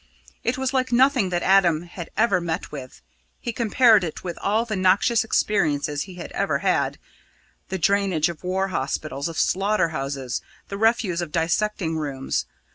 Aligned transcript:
It 0.43 0.57
was 0.57 0.73
like 0.73 0.91
nothing 0.91 1.29
that 1.29 1.43
Adam 1.43 1.83
had 1.83 2.09
ever 2.17 2.41
met 2.41 2.71
with. 2.71 3.03
He 3.39 3.53
compared 3.53 4.03
it 4.03 4.23
with 4.23 4.35
all 4.39 4.65
the 4.65 4.75
noxious 4.75 5.23
experiences 5.23 6.01
he 6.01 6.15
had 6.15 6.31
ever 6.31 6.57
had 6.65 6.97
the 7.69 7.77
drainage 7.77 8.27
of 8.27 8.43
war 8.43 8.69
hospitals, 8.69 9.27
of 9.29 9.37
slaughter 9.37 9.89
houses, 9.89 10.41
the 10.69 10.77
refuse 10.79 11.21
of 11.21 11.31
dissecting 11.31 11.97
rooms. 11.99 12.47